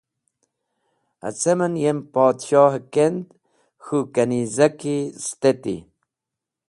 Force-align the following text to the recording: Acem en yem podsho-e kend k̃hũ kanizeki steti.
Acem 1.27 1.59
en 1.65 1.73
yem 1.83 1.99
podsho-e 2.13 2.79
kend 2.93 3.25
k̃hũ 3.83 3.99
kanizeki 4.13 4.97
steti. 5.25 5.77